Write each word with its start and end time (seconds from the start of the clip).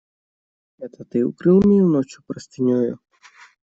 Это 0.79 1.05
ты 1.05 1.23
укрыл 1.27 1.59
меня 1.61 1.83
ночью 1.85 2.23
простынею? 2.25 2.97